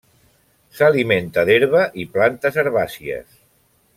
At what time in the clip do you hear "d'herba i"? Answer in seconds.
1.51-2.07